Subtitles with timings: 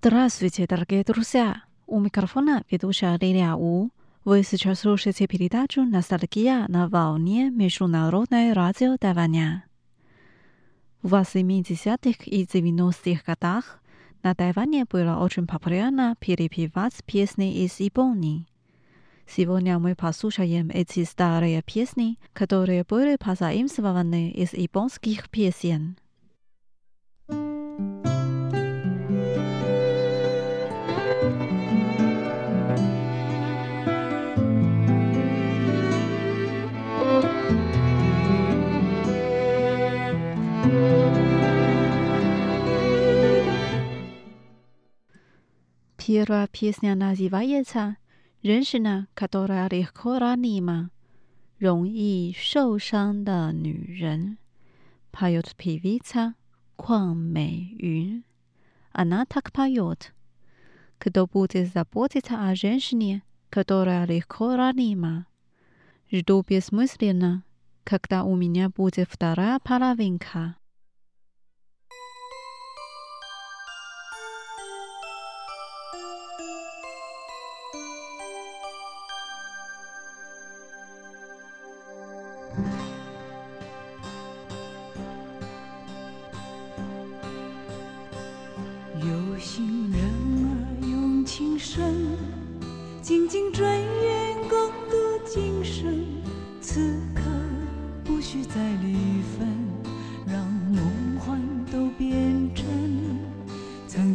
[0.00, 1.64] Здравствуйте, дорогие друзья!
[1.88, 3.90] У микрофона ведущая Лилия У.
[4.24, 9.64] Вы сейчас слушаете передачу «Ностальгия» на волне Международное радио Тайваня.
[11.02, 13.80] В 80-х и 90-х годах
[14.22, 18.46] на Тайване было очень популярно перепевать песни из Японии.
[19.26, 25.96] Сегодня мы послушаем эти старые песни, которые были позаимствованы из японских песен.
[46.08, 47.94] Pierwsza piosenka nazywa się
[48.44, 50.88] Rzeczna, która lekko ranima,
[51.60, 54.36] rąbi szosanda nuren.
[55.12, 56.32] Pajot piwica,
[56.76, 58.22] kwan meyun.
[58.92, 60.12] A na tak pajot.
[60.98, 63.20] Kto będzie zapłacić a rzęsznie,
[63.50, 65.24] która lekko ranima?
[66.12, 67.40] Żdobie smyslina,
[67.84, 70.54] kakta u mnie będzie wtara parawinka.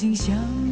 [0.00, 0.69] 曾经相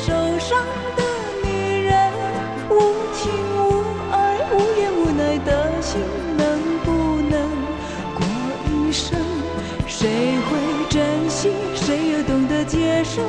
[0.00, 0.56] 受伤
[0.96, 1.02] 的
[1.42, 2.12] 女人，
[2.70, 2.72] 无
[3.12, 3.82] 情无
[4.12, 6.00] 爱，无怨无奈的心，
[6.36, 6.46] 能
[6.84, 6.86] 不
[7.28, 7.50] 能
[8.14, 8.24] 过
[8.70, 9.18] 一生，
[9.86, 10.08] 谁
[10.48, 10.56] 会
[10.88, 13.22] 珍惜，谁又懂得接受？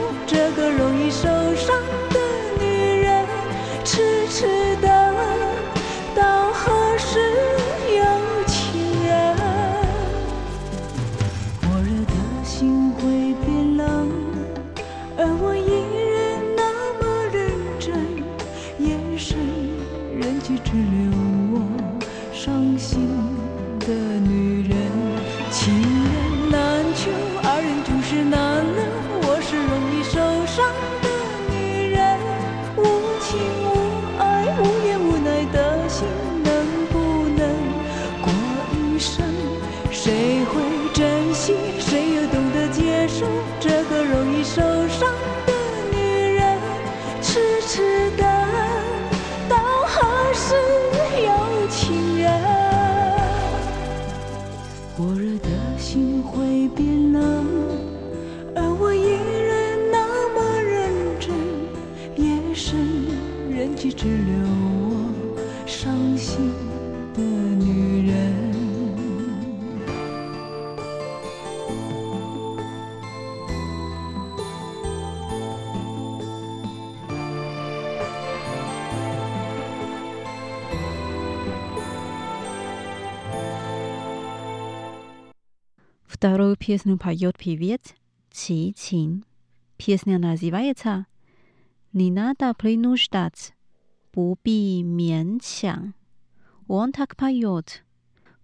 [86.20, 87.96] Вторую песню поет певец
[88.30, 89.24] Чи Чин.
[89.78, 91.06] Песня называется
[91.94, 93.54] «Не надо принуждать,
[94.14, 95.94] буби мянчан».
[96.68, 97.86] Он так поет.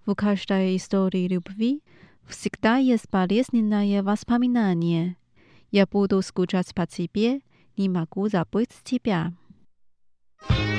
[0.05, 1.83] В каждой истории любви
[2.25, 5.17] всегда есть болезненное воспоминание.
[5.69, 7.41] Я буду скучать по тебе,
[7.75, 9.33] не могу забыть тебя.
[10.47, 10.74] thank you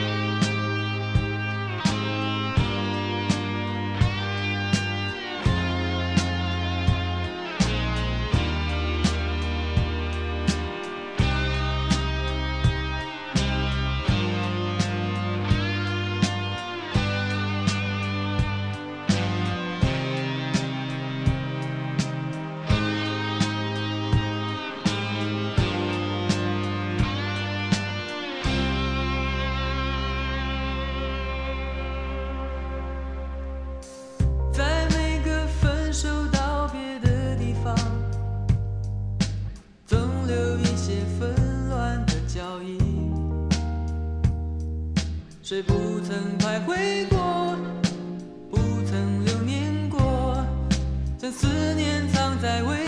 [45.48, 47.56] 谁不曾徘徊过，
[48.50, 50.44] 不曾留恋过？
[51.16, 51.46] 将思
[51.76, 52.85] 念藏在微。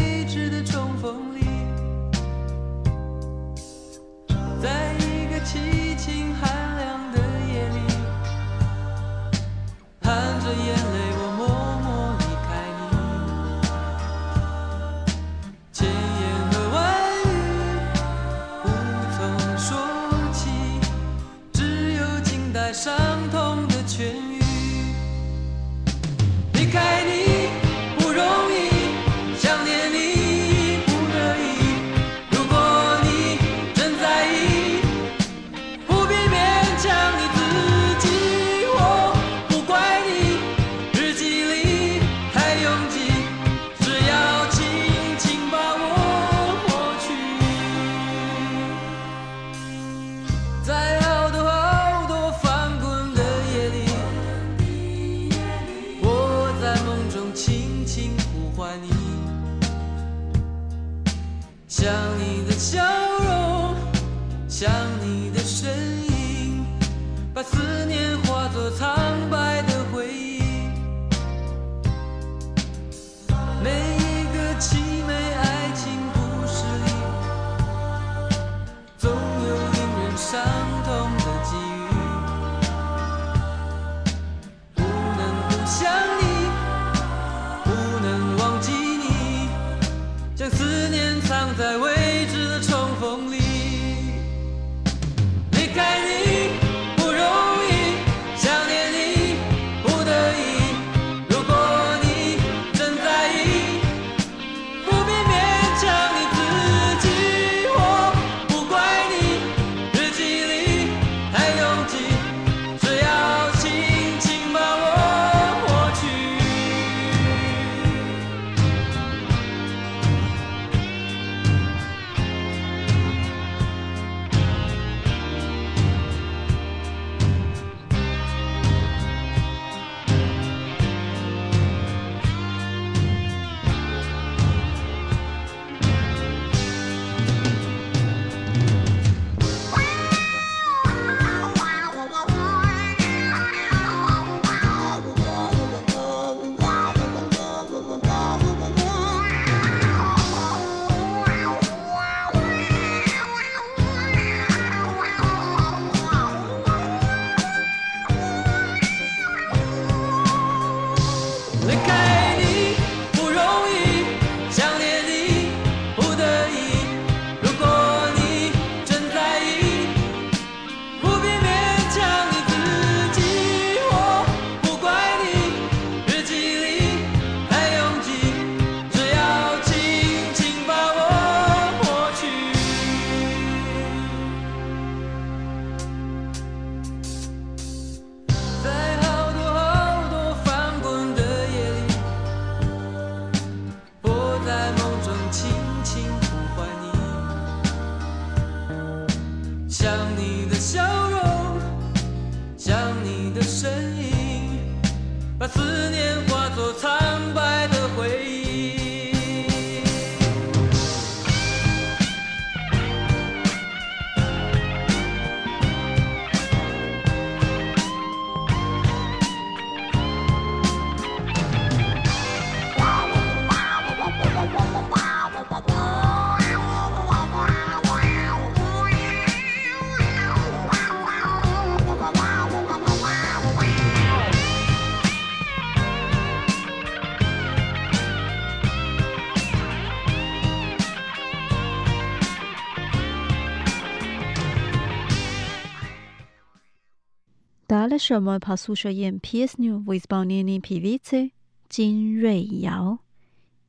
[247.98, 251.32] 什么怕宿舍演 PS New with b o n n i n i PVC
[251.68, 253.00] 金瑞瑶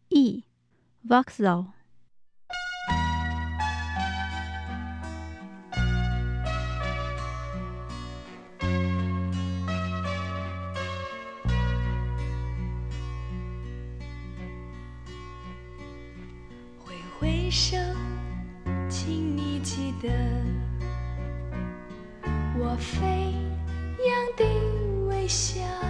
[0.09, 0.43] ，E
[1.07, 1.79] Voxel。
[17.51, 17.79] 生，
[18.89, 20.09] 请你记得，
[22.59, 23.33] 我飞。
[24.01, 24.45] 一样的
[25.09, 25.88] 微笑。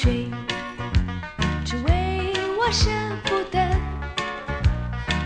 [0.00, 0.30] 睡，
[1.64, 2.88] 只为我舍
[3.24, 3.58] 不得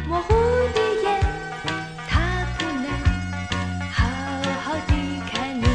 [0.09, 0.33] 模糊
[0.73, 1.21] 的眼，
[2.09, 2.19] 他
[2.57, 2.87] 不能
[3.93, 4.07] 好
[4.65, 5.67] 好的看你，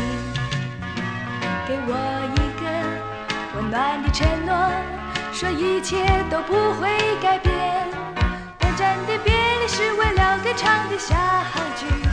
[1.67, 1.93] 给我
[2.33, 2.65] 一个
[3.55, 4.67] 温暖的承诺，
[5.31, 6.89] 说一切都不会
[7.21, 7.53] 改变，
[8.57, 11.15] 短暂的别离是为了歌唱的下
[11.53, 12.06] 好句。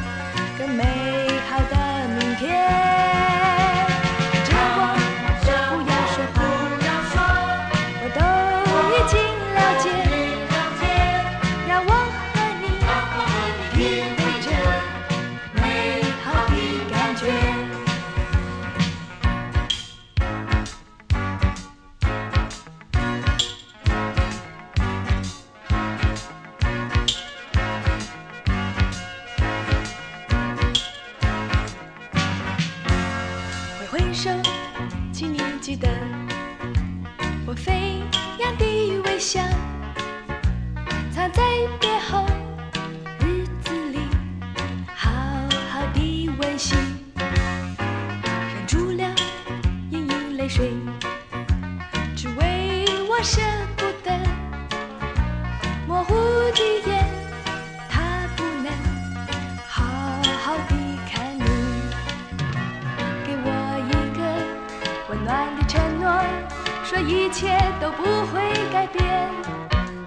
[66.94, 68.40] 这一切都不会
[68.72, 69.28] 改变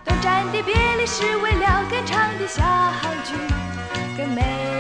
[0.06, 2.63] 短暂的别离是为了歌唱的小
[3.25, 3.36] 聚
[4.15, 4.76] 更美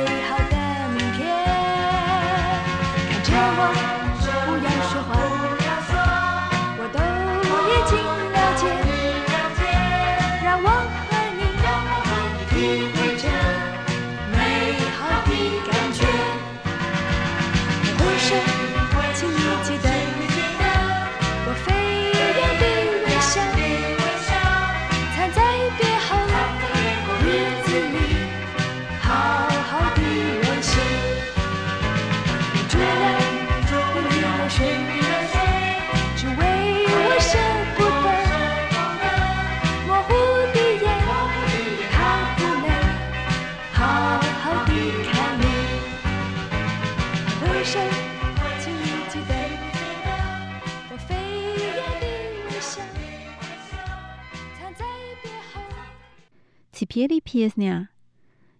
[56.97, 57.89] yeah pya's now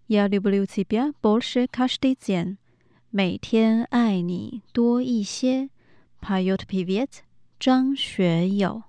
[0.06, 1.12] yeah dublin tibia
[3.10, 5.70] 每天爱你多一些
[6.22, 7.08] Pyotr Pivet，
[7.60, 8.84] 张学友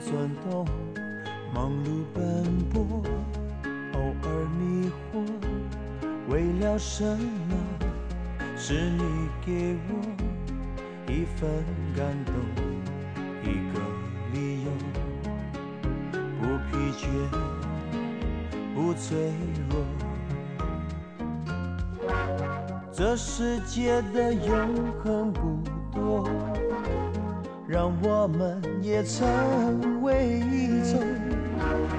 [0.00, 0.66] 转动，
[1.54, 2.18] 忙碌奔
[2.70, 3.02] 波，
[3.92, 4.26] 偶尔
[4.58, 5.14] 迷惑，
[6.28, 7.54] 为了什么？
[8.56, 9.02] 是你
[9.44, 9.92] 给我
[11.10, 11.48] 一份
[11.96, 12.34] 感动，
[13.42, 13.80] 一个
[14.32, 14.70] 理由，
[16.40, 17.06] 不疲倦，
[18.74, 19.32] 不脆
[19.70, 19.72] 弱。
[22.92, 25.58] 这世界的永恒不
[25.90, 26.28] 多，
[27.70, 31.00] 让我们也成为一种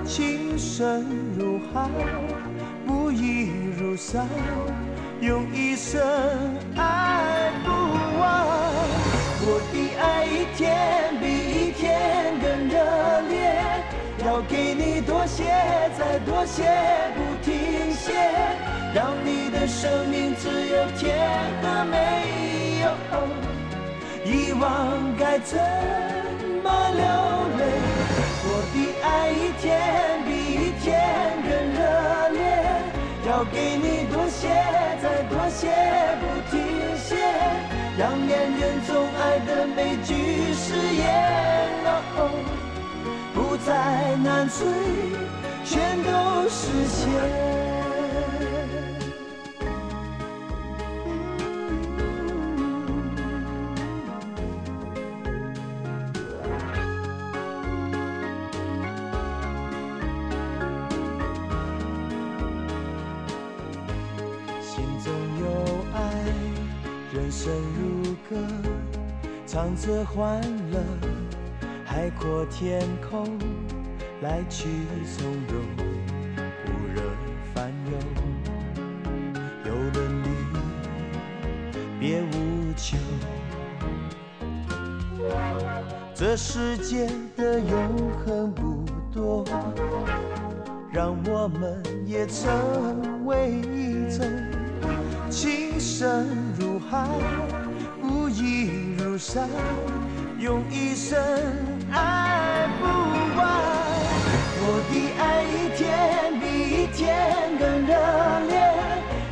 [0.03, 1.05] 情深
[1.39, 1.89] 如海，
[2.85, 3.49] 不移
[3.79, 4.27] 如山。
[5.21, 6.01] 用一生
[6.75, 7.69] 爱不
[8.19, 8.45] 完，
[9.39, 12.75] 我的爱一天比一天更热
[13.29, 13.55] 烈，
[14.25, 15.45] 要给你多些，
[15.97, 16.65] 再多些，
[17.15, 18.11] 不停歇，
[18.93, 21.17] 让你的生命只有甜
[21.61, 21.95] 和美
[25.17, 25.57] 该怎
[26.63, 27.01] 么流
[27.57, 27.61] 泪？
[28.43, 29.63] 我的爱一天
[30.25, 30.85] 比一天
[31.41, 31.79] 更热
[32.29, 32.39] 烈，
[33.27, 34.49] 要给你多些。
[35.01, 35.67] 再多些，
[36.19, 36.53] 不停
[36.95, 37.15] 歇，
[37.97, 41.01] 让恋人总爱的每句誓言，
[43.33, 44.67] 不再难追，
[45.65, 47.70] 全都实现。
[69.61, 70.79] 唱着欢乐，
[71.85, 73.37] 海阔天空，
[74.23, 74.67] 来去
[75.05, 75.63] 从容，
[76.65, 76.99] 不惹
[77.53, 77.91] 烦忧。
[79.63, 80.29] 有了你，
[81.99, 82.97] 别无求。
[86.15, 89.45] 这世界的永恒不多，
[90.91, 94.25] 让我们也成为一种
[95.29, 96.25] 情深
[96.57, 97.07] 如海。
[98.33, 99.47] 一如山，
[100.39, 101.19] 用一生
[101.91, 102.85] 爱不
[103.37, 103.39] 完。
[104.63, 105.83] 我的爱一天
[106.39, 107.01] 比一天
[107.59, 107.91] 更热
[108.47, 108.53] 烈，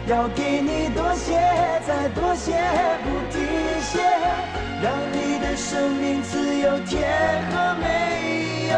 [0.07, 1.39] 要给你多些，
[1.87, 2.51] 再多些，
[3.03, 3.39] 不停
[3.81, 4.01] 歇，
[4.83, 6.99] 让你的生命只有甜
[7.51, 8.75] 和没有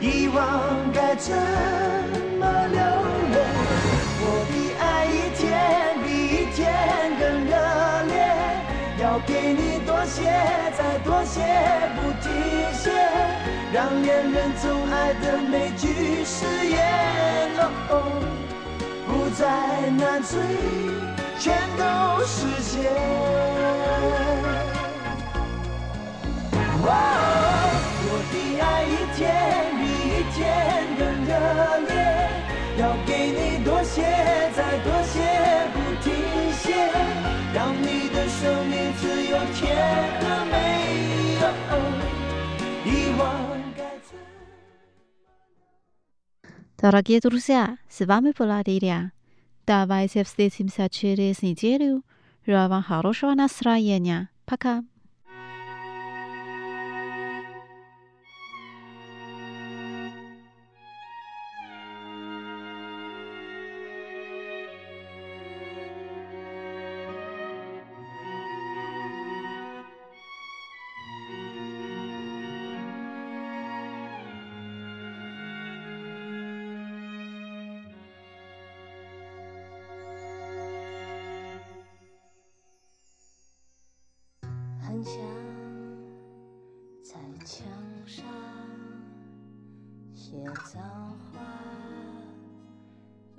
[0.00, 0.38] 遗忘，
[0.94, 1.34] 该怎
[2.38, 2.78] 么流
[3.32, 3.36] 泪？
[4.22, 5.44] 我的爱一天
[6.04, 6.62] 比一天
[7.18, 7.75] 更热。
[9.16, 10.24] 要给你多些，
[10.76, 11.40] 再多些，
[11.96, 12.30] 不停
[12.74, 12.90] 歇，
[13.72, 17.56] 让恋人总爱的每句誓言，
[17.88, 17.92] 哦
[19.06, 20.36] 不再难追，
[21.38, 21.82] 全都
[22.26, 22.92] 实现。
[28.08, 29.24] 我的爱一天
[29.78, 30.44] 比一天
[30.98, 31.32] 更热
[31.88, 31.90] 烈，
[32.76, 34.02] 要给你多些，
[34.54, 35.14] 再多些，
[35.72, 35.74] 不
[36.04, 36.12] 停
[36.52, 36.66] 歇，
[37.65, 38.81] 让你的生命。
[46.81, 49.11] Дорогие друзья, с вами была Лилия.
[49.67, 52.03] Давайте встретимся через неделю.
[52.43, 54.29] Желаю вам хорошего настроения.
[54.45, 54.83] Пока.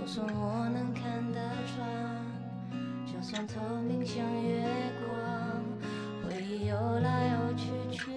[0.00, 1.86] 就算我能看得穿，
[3.04, 4.66] 就算透明像月
[5.04, 5.12] 光，
[6.24, 8.10] 回忆游来游去却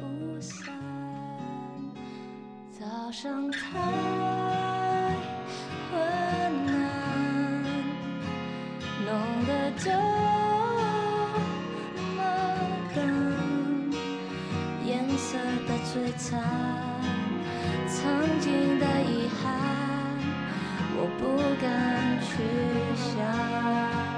[0.00, 0.72] 不散。
[2.70, 3.58] 早上太
[5.92, 6.00] 昏
[6.68, 7.62] 暗，
[9.04, 9.12] 弄
[9.46, 9.90] 得这
[12.16, 12.18] 么
[12.94, 13.04] 淡，
[14.86, 15.36] 颜色
[15.68, 16.42] 的璀璨，
[17.88, 19.93] 曾经的遗憾。
[20.96, 22.42] 我不敢去
[22.94, 24.13] 想。